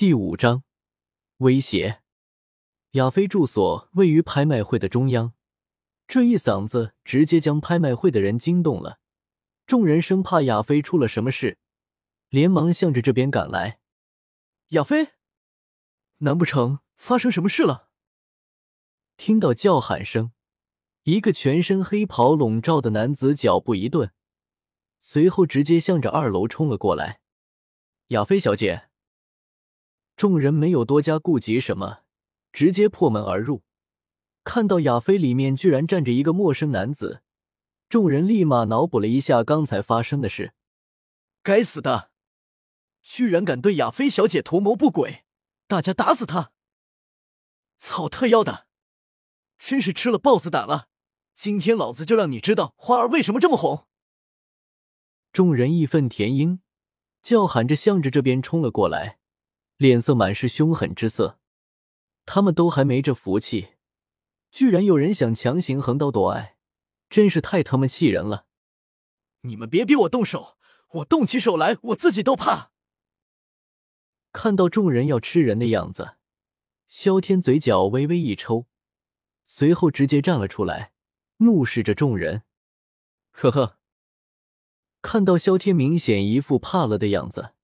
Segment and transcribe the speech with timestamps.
[0.00, 0.64] 第五章
[1.40, 2.00] 威胁。
[2.92, 5.34] 亚飞住所位于拍卖会的中央，
[6.08, 8.98] 这一嗓子直接将拍卖会的人惊动了。
[9.66, 11.58] 众人生怕亚飞出了什么事，
[12.30, 13.80] 连忙向着这边赶来。
[14.68, 15.08] 亚飞，
[16.20, 17.90] 难不成发生什么事了？
[19.18, 20.32] 听到叫喊声，
[21.02, 24.10] 一个全身黑袍笼罩的男子脚步一顿，
[24.98, 27.20] 随后直接向着二楼冲了过来。
[28.06, 28.86] 亚飞小姐。
[30.20, 32.00] 众人没有多加顾及什么，
[32.52, 33.62] 直接破门而入。
[34.44, 37.22] 看到亚飞里面居然站着一个陌生男子，
[37.88, 40.52] 众人立马脑补了一下刚才发生的事。
[41.42, 42.10] 该死的，
[43.00, 45.24] 居然敢对亚飞小姐图谋不轨！
[45.66, 46.52] 大家打死他！
[47.78, 48.66] 草特妖的，
[49.56, 50.88] 真是吃了豹子胆了！
[51.34, 53.86] 今天老子就让你知道花儿为什么这么红！
[55.32, 56.60] 众人义愤填膺，
[57.22, 59.19] 叫喊着向着这边冲了过来。
[59.80, 61.38] 脸色满是凶狠之色，
[62.26, 63.76] 他们都还没这福气，
[64.50, 66.58] 居然有人想强行横刀夺爱，
[67.08, 68.44] 真是太他妈气人了！
[69.40, 70.58] 你们别逼我动手，
[70.96, 72.72] 我动起手来，我自己都怕。
[74.32, 76.16] 看到众人要吃人的样子，
[76.86, 78.66] 萧天嘴角微微一抽，
[79.44, 80.92] 随后直接站了出来，
[81.38, 82.42] 怒视着众人。
[83.30, 83.78] 呵呵，
[85.00, 87.54] 看到萧天明显一副怕了的样子。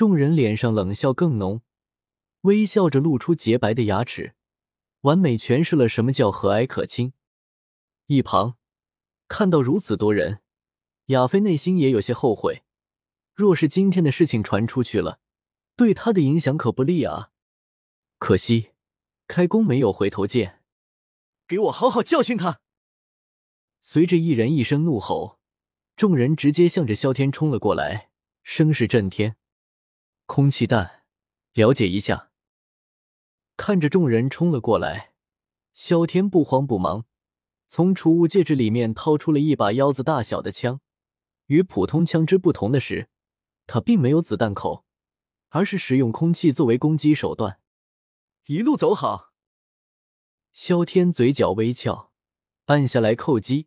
[0.00, 1.60] 众人脸上冷笑更浓，
[2.40, 4.34] 微笑着露出洁白的牙齿，
[5.02, 7.12] 完美诠释了什么叫和蔼可亲。
[8.06, 8.56] 一旁
[9.28, 10.40] 看到如此多人，
[11.08, 12.62] 亚飞内心也有些后悔。
[13.34, 15.20] 若是今天的事情传出去了，
[15.76, 17.32] 对他的影响可不利啊！
[18.18, 18.70] 可惜
[19.28, 20.62] 开弓没有回头箭，
[21.46, 22.62] 给我好好教训他！
[23.82, 25.38] 随着一人一声怒吼，
[25.94, 28.08] 众人直接向着萧天冲了过来，
[28.42, 29.36] 声势震天。
[30.32, 31.02] 空气弹，
[31.54, 32.30] 了解一下。
[33.56, 35.12] 看着众人冲了过来，
[35.74, 37.04] 萧天不慌不忙，
[37.66, 40.80] 从储物戒指里面掏出了一把腰子大小的枪。
[41.46, 43.08] 与普通枪支不同的是，
[43.66, 44.84] 它并没有子弹口，
[45.48, 47.58] 而是使用空气作为攻击手段。
[48.46, 49.32] 一路走好。
[50.52, 52.12] 萧天嘴角微翘，
[52.66, 53.66] 按下来扣击，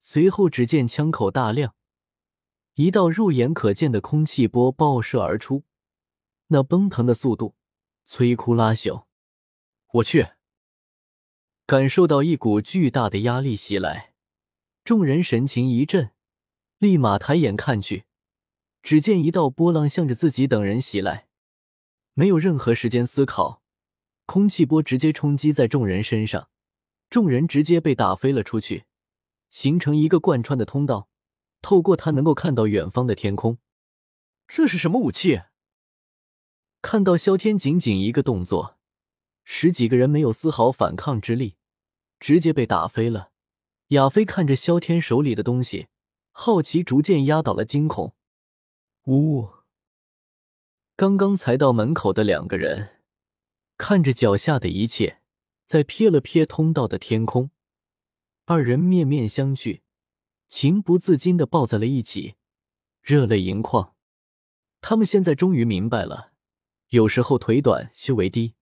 [0.00, 1.76] 随后只见枪口大亮。
[2.80, 5.64] 一道肉眼可见的空气波爆射而出，
[6.46, 7.54] 那奔腾的速度
[8.08, 9.04] 摧枯拉朽。
[9.92, 10.28] 我去！
[11.66, 14.14] 感受到一股巨大的压力袭来，
[14.82, 16.12] 众人神情一震，
[16.78, 18.06] 立马抬眼看去，
[18.82, 21.28] 只见一道波浪向着自己等人袭来，
[22.14, 23.62] 没有任何时间思考，
[24.24, 26.48] 空气波直接冲击在众人身上，
[27.10, 28.86] 众人直接被打飞了出去，
[29.50, 31.09] 形成一个贯穿的通道。
[31.62, 33.58] 透过它能够看到远方的天空，
[34.48, 35.42] 这是什么武器？
[36.82, 38.78] 看到萧天仅仅一个动作，
[39.44, 41.56] 十几个人没有丝毫反抗之力，
[42.18, 43.30] 直接被打飞了。
[43.88, 45.88] 亚飞看着萧天手里的东西，
[46.30, 48.14] 好奇逐渐压倒了惊恐。
[49.06, 49.48] 呜！
[50.96, 53.00] 刚刚才到门口的两个人，
[53.76, 55.20] 看着脚下的一切，
[55.66, 57.50] 再瞥了瞥通道的天空，
[58.46, 59.80] 二人面面相觑。
[60.50, 62.34] 情不自禁的抱在了一起，
[63.00, 63.94] 热泪盈眶。
[64.80, 66.32] 他们现在终于明白了，
[66.88, 68.56] 有时候腿短修为低，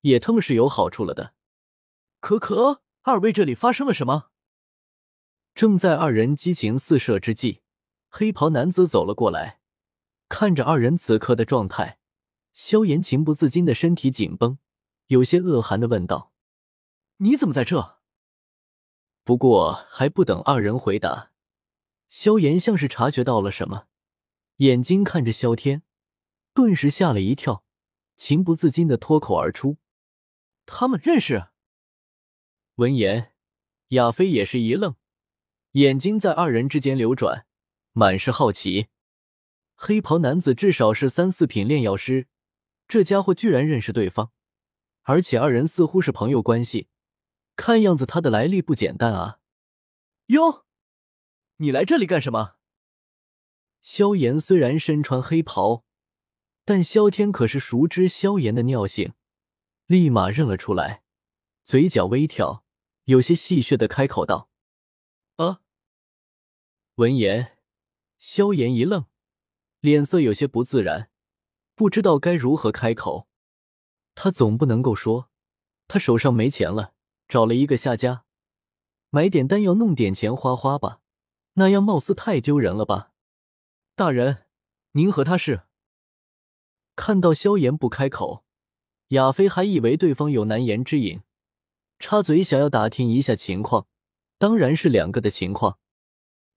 [0.00, 1.34] 也他妈是有好处了的。
[2.18, 4.30] 可可，二位这里发生了什么？
[5.54, 7.60] 正在二人激情四射之际，
[8.08, 9.60] 黑袍男子走了过来，
[10.30, 11.98] 看着二人此刻的状态，
[12.54, 14.56] 萧炎情不自禁的身体紧绷，
[15.08, 16.32] 有些恶寒的问道
[17.18, 17.98] ：“你怎么在这？”
[19.22, 21.32] 不过还不等二人回答。
[22.08, 23.86] 萧炎像是察觉到了什么，
[24.56, 25.82] 眼睛看着萧天，
[26.52, 27.64] 顿时吓了一跳，
[28.14, 29.78] 情不自禁的脱口而出
[30.64, 31.48] ：“他们认识。”
[32.76, 33.34] 闻言，
[33.88, 34.96] 亚飞也是一愣，
[35.72, 37.46] 眼睛在二人之间流转，
[37.92, 38.88] 满是好奇。
[39.74, 42.28] 黑袍男子至少是三四品炼药师，
[42.86, 44.30] 这家伙居然认识对方，
[45.02, 46.88] 而且二人似乎是朋友关系，
[47.56, 49.40] 看样子他的来历不简单啊！
[50.26, 50.63] 哟。
[51.58, 52.56] 你来这里干什么？
[53.80, 55.84] 萧炎虽然身穿黑袍，
[56.64, 59.12] 但萧天可是熟知萧炎的尿性，
[59.86, 61.04] 立马认了出来，
[61.62, 62.64] 嘴角微挑，
[63.04, 64.50] 有些戏谑的开口道
[65.36, 65.60] ：“啊！”
[66.96, 67.58] 闻言，
[68.18, 69.06] 萧炎一愣，
[69.80, 71.10] 脸色有些不自然，
[71.76, 73.28] 不知道该如何开口。
[74.16, 75.30] 他总不能够说
[75.86, 76.94] 他手上没钱了，
[77.28, 78.24] 找了一个下家，
[79.10, 81.02] 买点丹药，弄点钱花花吧。
[81.54, 83.12] 那样貌似太丢人了吧，
[83.94, 84.46] 大人，
[84.92, 85.62] 您和他是？
[86.96, 88.44] 看到萧炎不开口，
[89.08, 91.22] 亚飞还以为对方有难言之隐，
[91.98, 93.86] 插嘴想要打听一下情况。
[94.38, 95.78] 当然是两个的情况，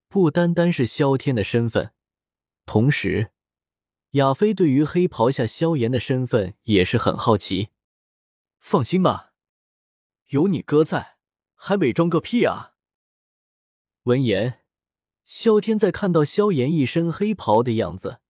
[0.07, 1.93] 不单单是萧天的身份，
[2.65, 3.31] 同时，
[4.11, 7.69] 亚飞对于黑袍下萧炎的身份也是很好奇。
[8.59, 9.33] 放心吧，
[10.29, 11.17] 有你哥在，
[11.55, 12.73] 还伪装个屁啊！
[14.03, 14.63] 闻言，
[15.27, 18.21] 萧天在看到萧炎一身黑袍的样子，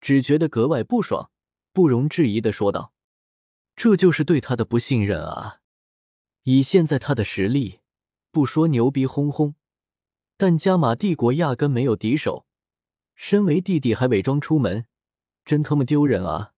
[0.00, 1.30] 只觉得格外不爽，
[1.74, 2.94] 不容置疑的说道
[3.76, 5.60] ：“这就是对他的不信任啊！
[6.44, 7.80] 以现在他的实力。”
[8.32, 9.56] 不说牛逼哄哄，
[10.38, 12.46] 但加玛帝国压根没有敌手。
[13.14, 14.86] 身为弟弟还伪装出门，
[15.44, 16.54] 真他妈丢人啊！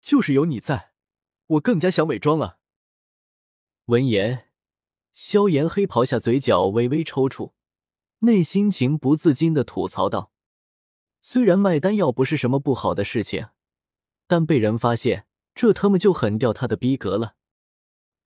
[0.00, 0.92] 就是有你在，
[1.48, 2.60] 我更加想伪装了。
[3.86, 4.52] 闻言，
[5.12, 7.50] 萧炎黑袍下嘴角微微抽搐，
[8.20, 10.32] 内心情不自禁的吐槽道
[11.20, 13.48] ：“虽然卖丹药不是什么不好的事情，
[14.26, 17.34] 但被人发现，这他妈就很掉他的逼格了。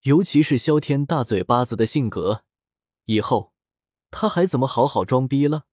[0.03, 2.45] 尤其是萧天大嘴巴子的性格。”
[3.07, 3.55] 以后
[4.11, 5.65] 他还怎么好好装逼了？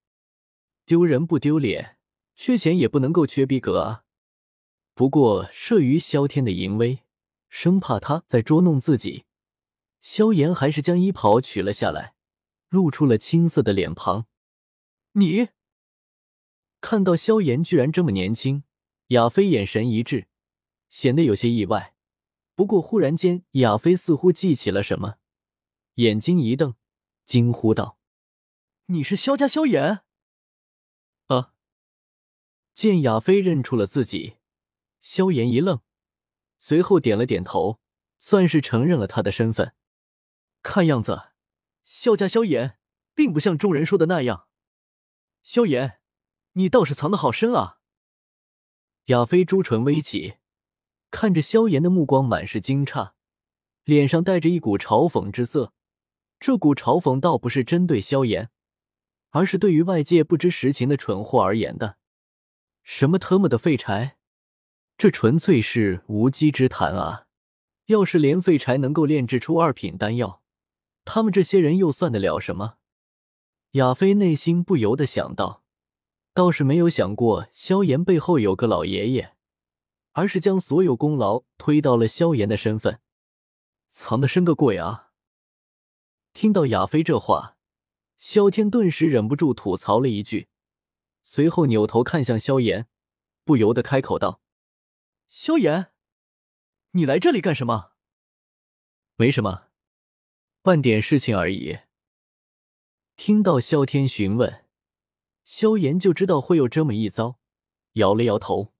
[0.85, 1.97] 丢人不丢脸，
[2.35, 4.03] 缺钱也不能够缺逼格啊！
[4.93, 7.03] 不过慑于萧天的淫威，
[7.49, 9.25] 生怕他再捉弄自己，
[9.99, 12.14] 萧炎还是将衣袍取了下来，
[12.75, 14.27] 露出了青涩的脸庞。
[15.13, 15.47] 你
[16.81, 18.65] 看到萧炎居然这么年轻，
[19.07, 20.27] 亚飞眼神一滞，
[20.89, 21.95] 显得有些意外。
[22.53, 25.15] 不过忽然间，亚飞似乎记起了什么，
[25.95, 26.75] 眼睛一瞪。
[27.25, 27.97] 惊呼道
[28.87, 30.01] ：“你是萧家萧炎？”
[31.27, 31.53] 啊！
[32.75, 34.35] 见亚飞认出了自己，
[34.99, 35.81] 萧炎一愣，
[36.59, 37.79] 随后点了点头，
[38.19, 39.73] 算是承认了他的身份。
[40.61, 41.29] 看样子，
[41.85, 42.79] 萧家萧炎
[43.13, 44.47] 并不像众人说的那样。
[45.43, 45.99] 萧炎，
[46.53, 47.77] 你倒是藏得好深啊！
[49.05, 50.37] 亚飞朱唇微起，
[51.11, 53.11] 看着萧炎的目光满是惊诧，
[53.83, 55.73] 脸上带着一股嘲讽之色。
[56.39, 58.49] 这股嘲讽倒不是针对萧炎，
[59.29, 61.97] 而是对于外界不知实情的蠢货而言的。
[62.81, 64.17] 什么特么的废柴，
[64.97, 67.27] 这纯粹是无稽之谈啊！
[67.85, 70.41] 要是连废柴能够炼制出二品丹药，
[71.05, 72.77] 他们这些人又算得了什么？
[73.71, 75.63] 亚飞内心不由得想到，
[76.33, 79.35] 倒是没有想过萧炎背后有个老爷爷，
[80.13, 82.99] 而是将所有功劳推到了萧炎的身份，
[83.87, 85.11] 藏得深个鬼啊！
[86.33, 87.57] 听到亚飞这话，
[88.17, 90.47] 萧天顿时忍不住吐槽了一句，
[91.23, 92.87] 随后扭头看向萧炎，
[93.43, 94.41] 不由得开口道
[95.27, 95.91] ：“萧炎，
[96.91, 97.91] 你来这里干什么
[99.17, 99.64] ？”“没什么，
[100.65, 101.77] 办点事情而已。”
[103.15, 104.65] 听到萧天询问，
[105.43, 107.37] 萧炎就知道会有这么一遭，
[107.93, 108.73] 摇了摇头，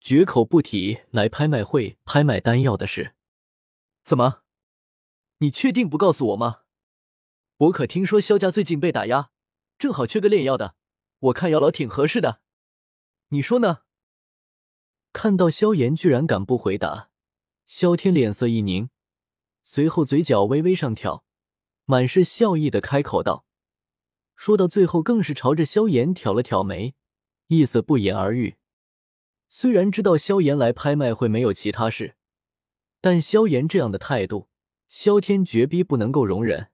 [0.00, 3.14] 绝口不提来拍卖会拍卖丹药的事。
[4.02, 4.44] “怎么？
[5.40, 6.62] 你确定不告诉我吗？”
[7.68, 9.30] 我可听说萧家最近被打压，
[9.76, 10.74] 正好缺个炼药的，
[11.18, 12.40] 我看姚老挺合适的，
[13.28, 13.82] 你说呢？
[15.12, 17.10] 看到萧炎居然敢不回答，
[17.66, 18.88] 萧天脸色一凝，
[19.62, 21.25] 随后嘴角微微上挑，
[21.86, 23.46] 满是笑意的开口道
[24.34, 26.94] ：“说到最后，更是朝着萧炎挑了挑眉，
[27.46, 28.56] 意思不言而喻。
[29.48, 32.16] 虽然知道萧炎来拍卖会没有其他事，
[33.00, 34.48] 但萧炎这样的态度，
[34.88, 36.70] 萧天绝逼不能够容忍。”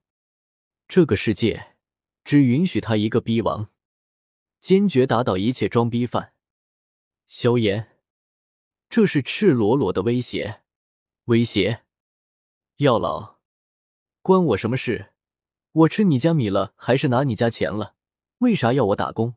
[0.89, 1.75] 这个世界
[2.23, 3.69] 只允许他一个逼王，
[4.59, 6.33] 坚决打倒一切装逼犯。
[7.27, 7.99] 萧炎，
[8.89, 10.61] 这是赤裸裸的威胁！
[11.25, 11.83] 威胁！
[12.77, 13.32] 药老，
[14.23, 15.07] 关我什么事？
[15.73, 17.95] 我吃你家米了，还是拿你家钱了？
[18.37, 19.35] 为啥要我打工？